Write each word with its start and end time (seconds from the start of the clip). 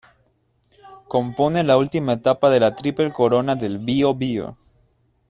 Compone 1.07 1.63
la 1.63 1.77
última 1.77 2.13
etapa 2.13 2.49
de 2.49 2.59
la 2.59 2.75
Triple 2.75 3.11
Corona 3.11 3.55
del 3.55 3.77
Bío-Bío. 3.77 4.57